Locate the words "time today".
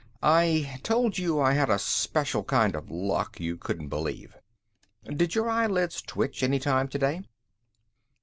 6.57-7.21